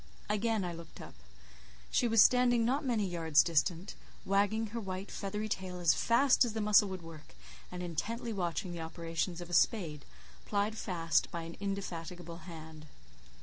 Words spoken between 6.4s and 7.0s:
as the muscle